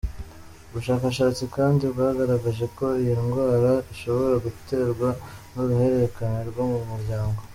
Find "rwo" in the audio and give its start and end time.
6.49-6.63